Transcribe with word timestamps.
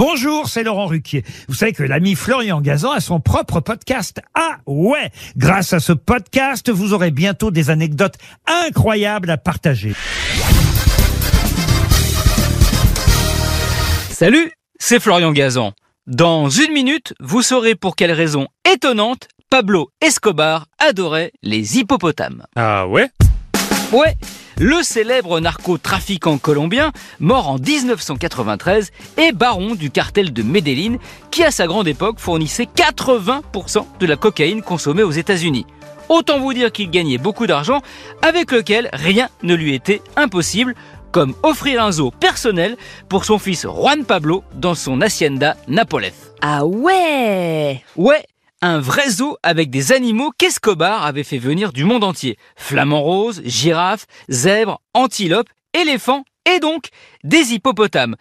Bonjour, 0.00 0.48
c'est 0.48 0.62
Laurent 0.62 0.86
Ruquier. 0.86 1.24
Vous 1.46 1.54
savez 1.54 1.74
que 1.74 1.82
l'ami 1.82 2.14
Florian 2.14 2.62
Gazan 2.62 2.92
a 2.92 3.00
son 3.00 3.20
propre 3.20 3.60
podcast. 3.60 4.22
Ah 4.32 4.56
ouais 4.64 5.10
Grâce 5.36 5.74
à 5.74 5.78
ce 5.78 5.92
podcast, 5.92 6.70
vous 6.70 6.94
aurez 6.94 7.10
bientôt 7.10 7.50
des 7.50 7.68
anecdotes 7.68 8.14
incroyables 8.46 9.28
à 9.28 9.36
partager. 9.36 9.92
Salut, 14.08 14.50
c'est 14.78 15.00
Florian 15.00 15.32
Gazan. 15.32 15.74
Dans 16.06 16.48
une 16.48 16.72
minute, 16.72 17.12
vous 17.20 17.42
saurez 17.42 17.74
pour 17.74 17.94
quelle 17.94 18.12
raison 18.12 18.48
étonnante 18.72 19.28
Pablo 19.50 19.90
Escobar 20.00 20.64
adorait 20.78 21.30
les 21.42 21.76
hippopotames. 21.76 22.46
Ah 22.56 22.88
ouais? 22.88 23.10
Ouais, 23.92 24.14
le 24.56 24.84
célèbre 24.84 25.40
narcotrafiquant 25.40 26.38
colombien, 26.38 26.92
mort 27.18 27.48
en 27.48 27.58
1993, 27.58 28.92
est 29.16 29.32
baron 29.32 29.74
du 29.74 29.90
cartel 29.90 30.32
de 30.32 30.44
Medellín, 30.44 30.98
qui 31.32 31.42
à 31.42 31.50
sa 31.50 31.66
grande 31.66 31.88
époque 31.88 32.20
fournissait 32.20 32.68
80% 32.76 33.84
de 33.98 34.06
la 34.06 34.16
cocaïne 34.16 34.62
consommée 34.62 35.02
aux 35.02 35.10
États-Unis. 35.10 35.66
Autant 36.08 36.38
vous 36.38 36.54
dire 36.54 36.70
qu'il 36.70 36.88
gagnait 36.88 37.18
beaucoup 37.18 37.48
d'argent, 37.48 37.82
avec 38.22 38.52
lequel 38.52 38.90
rien 38.92 39.28
ne 39.42 39.56
lui 39.56 39.74
était 39.74 40.02
impossible, 40.14 40.76
comme 41.10 41.34
offrir 41.42 41.82
un 41.82 41.90
zoo 41.90 42.12
personnel 42.12 42.76
pour 43.08 43.24
son 43.24 43.40
fils 43.40 43.62
Juan 43.62 44.04
Pablo 44.04 44.44
dans 44.54 44.76
son 44.76 45.00
hacienda 45.00 45.56
Napolez. 45.66 46.12
Ah 46.42 46.64
ouais 46.64 47.82
Ouais, 47.96 48.24
un 48.62 48.78
vrai 48.78 49.08
zoo 49.08 49.36
avec 49.42 49.70
des 49.70 49.92
animaux 49.92 50.32
qu'Escobar 50.36 51.04
avait 51.04 51.24
fait 51.24 51.38
venir 51.38 51.72
du 51.72 51.84
monde 51.84 52.04
entier. 52.04 52.36
Flamants 52.56 53.02
roses, 53.02 53.42
girafes, 53.44 54.06
zèbres, 54.28 54.80
antilopes, 54.94 55.48
éléphants 55.74 56.24
et 56.44 56.60
donc 56.60 56.88
des 57.24 57.54
hippopotames. 57.54 58.16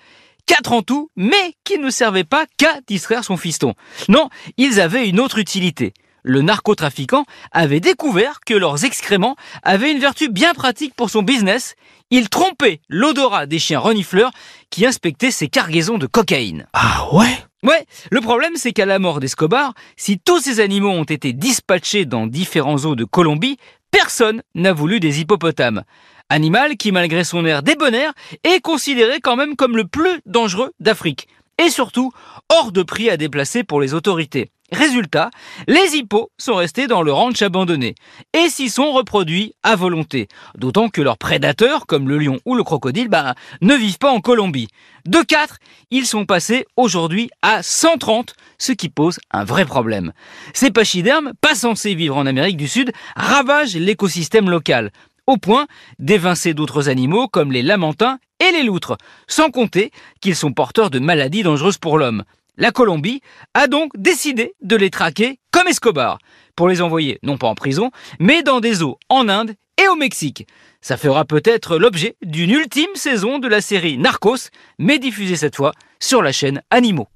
Quatre 0.45 0.71
en 0.71 0.81
tout, 0.81 1.09
mais 1.15 1.53
qui 1.63 1.77
ne 1.77 1.89
servaient 1.89 2.23
pas 2.23 2.45
qu'à 2.57 2.79
distraire 2.88 3.23
son 3.23 3.37
fiston. 3.37 3.76
Non, 4.07 4.29
ils 4.57 4.79
avaient 4.79 5.07
une 5.07 5.20
autre 5.20 5.37
utilité. 5.37 5.93
Le 6.23 6.41
narcotrafiquant 6.41 7.26
avait 7.51 7.79
découvert 7.79 8.40
que 8.45 8.54
leurs 8.54 8.84
excréments 8.84 9.35
avaient 9.63 9.91
une 9.91 9.99
vertu 9.99 10.29
bien 10.29 10.54
pratique 10.54 10.95
pour 10.95 11.10
son 11.10 11.21
business. 11.21 11.76
Il 12.12 12.29
trompait 12.29 12.82
l'odorat 12.90 13.45
des 13.45 13.60
chiens 13.60 13.79
renifleurs 13.79 14.32
qui 14.70 14.85
inspectaient 14.85 15.32
ses 15.32 15.48
cargaisons 15.48 15.98
de 15.98 16.07
cocaïne. 16.07 16.67
Ah 16.73 17.07
ouais? 17.13 17.37
Ouais, 17.62 17.85
le 18.10 18.21
problème 18.21 18.54
c'est 18.55 18.71
qu'à 18.71 18.85
la 18.85 18.99
mort 18.99 19.20
d'Escobar, 19.20 19.74
si 19.98 20.18
tous 20.18 20.40
ces 20.40 20.62
animaux 20.62 20.91
ont 20.91 21.04
été 21.04 21.34
dispatchés 21.34 22.05
dans 22.05 22.26
différents 22.26 22.77
zoos 22.77 22.96
de 22.96 23.04
Colombie, 23.04 23.57
personne 23.91 24.43
n'a 24.55 24.71
voulu 24.71 25.01
des 25.01 25.20
hippopotames. 25.20 25.84
Animal 26.29 26.77
qui, 26.77 26.91
malgré 26.91 27.24
son 27.24 27.46
air 27.46 27.62
débonnaire, 27.63 28.13
est 28.43 28.62
considéré 28.62 29.20
quand 29.20 29.35
même 29.35 29.55
comme 29.55 29.76
le 29.76 29.85
plus 29.85 30.21
dangereux 30.26 30.71
d'Afrique. 30.79 31.27
Et 31.60 31.70
surtout, 31.70 32.12
hors 32.49 32.71
de 32.71 32.84
prix 32.84 33.10
à 33.10 33.18
déplacer 33.18 33.63
pour 33.63 33.82
les 33.82 33.93
autorités. 33.93 34.49
Résultat, 34.71 35.32
les 35.68 35.96
hippos 35.96 36.32
sont 36.38 36.55
restés 36.55 36.88
dans 36.88 37.01
le 37.01 37.12
ranch 37.12 37.41
abandonné 37.41 37.96
et 38.34 38.49
s'y 38.49 38.70
sont 38.70 38.91
reproduits 38.91 39.54
à 39.63 39.76
volonté. 39.76 40.27
D'autant 40.55 40.90
que 40.90 41.01
leurs 41.01 41.18
prédateurs, 41.18 41.88
comme 41.88 42.07
le 42.07 42.20
lion 42.20 42.40
ou 42.46 42.55
le 42.55 42.63
crocodile, 42.63 43.10
bah, 43.10 43.34
ne 43.62 43.74
vivent 43.74 43.98
pas 43.98 44.12
en 44.12 44.21
Colombie. 44.21 44.68
De 45.05 45.21
4, 45.21 45.57
ils 45.90 46.05
sont 46.05 46.26
passés 46.26 46.66
aujourd'hui 46.77 47.29
à 47.41 47.63
130, 47.63 48.35
ce 48.60 48.71
qui 48.71 48.90
pose 48.90 49.20
un 49.32 49.44
vrai 49.44 49.66
problème. 49.66 50.13
Ces 50.54 50.71
pachydermes, 50.71 51.34
pas 51.41 51.55
censés 51.55 51.96
vivre 51.96 52.16
en 52.16 52.27
Amérique 52.27 52.57
du 52.57 52.68
Sud, 52.68 52.91
ravagent 53.16 53.76
l'écosystème 53.76 54.49
local, 54.49 54.91
au 55.30 55.38
point 55.38 55.68
d'évincer 55.99 56.55
d'autres 56.55 56.90
animaux 56.90 57.27
comme 57.27 57.52
les 57.52 57.62
lamantins 57.62 58.18
et 58.40 58.52
les 58.52 58.63
loutres, 58.63 58.98
sans 59.27 59.52
compter 59.52 59.91
qu'ils 60.22 60.35
sont 60.35 60.54
porteurs 60.54 60.90
de 60.90 60.98
maladies 60.98 61.44
dangereuses 61.44 61.77
pour 61.77 61.99
l'homme. 61.99 62.24
La 62.58 62.72
Colombie 62.72 63.22
a 63.54 63.68
donc 63.68 63.91
décidé 63.96 64.56
de 64.62 64.75
les 64.75 64.90
traquer 64.90 65.40
comme 65.52 65.68
Escobar, 65.68 66.18
pour 66.56 66.68
les 66.68 66.81
envoyer 66.81 67.19
non 67.22 67.38
pas 67.38 67.47
en 67.47 67.56
prison, 67.56 67.91
mais 68.19 68.41
dans 68.41 68.59
des 68.59 68.81
eaux 68.81 68.97
en 69.07 69.29
Inde 69.29 69.53
et 69.81 69.88
au 69.88 69.95
Mexique. 69.95 70.47
Ça 70.81 70.97
fera 70.97 71.25
peut-être 71.25 71.78
l'objet 71.78 72.16
d'une 72.23 72.50
ultime 72.50 72.89
saison 72.95 73.38
de 73.38 73.47
la 73.47 73.62
série 73.62 74.00
Narcos, 74.00 74.50
mais 74.79 74.97
diffusée 74.97 75.35
cette 75.35 75.56
fois 75.56 75.73
sur 76.00 76.23
la 76.23 76.31
chaîne 76.31 76.62
Animaux. 76.72 77.07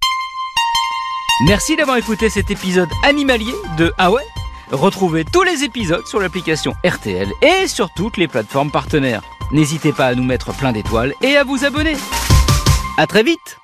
Merci 1.47 1.75
d'avoir 1.75 1.97
écouté 1.97 2.29
cet 2.29 2.52
épisode 2.52 2.90
animalier 3.03 3.53
de 3.78 3.91
Ah 3.97 4.12
Retrouvez 4.72 5.25
tous 5.25 5.44
les 5.44 5.63
épisodes 5.63 6.06
sur 6.07 6.19
l'application 6.19 6.74
RTL 6.85 7.28
et 7.41 7.68
sur 7.68 7.90
toutes 7.94 8.18
les 8.18 8.28
plateformes 8.28 8.72
partenaires. 8.72 9.22
N'hésitez 9.51 9.91
pas 9.91 10.07
à 10.07 10.16
nous 10.16 10.24
mettre 10.24 10.53
plein 10.53 10.72
d'étoiles 10.72 11.13
et 11.22 11.38
à 11.38 11.44
vous 11.44 11.66
abonner. 11.66 11.96
À 12.97 13.07
très 13.07 13.23
vite 13.23 13.59